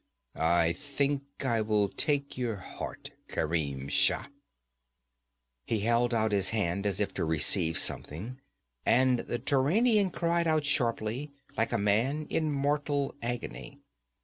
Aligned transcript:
I 0.33 0.73
think 0.73 1.45
I 1.45 1.61
will 1.61 1.87
take 1.87 2.35
your 2.35 2.55
heart, 2.55 3.11
Kerim 3.27 3.87
Shah!' 3.87 4.29
He 5.67 5.81
held 5.81 6.11
out 6.11 6.31
his 6.31 6.49
hand 6.49 6.87
as 6.87 6.99
if 6.99 7.13
to 7.13 7.23
receive 7.23 7.77
something, 7.77 8.41
and 8.83 9.19
the 9.19 9.37
Turanian 9.37 10.09
cried 10.11 10.47
out 10.47 10.65
sharply 10.65 11.31
like 11.55 11.71
a 11.71 11.77
man 11.77 12.25
in 12.31 12.51
mortal 12.51 13.13
agony. 13.21 13.77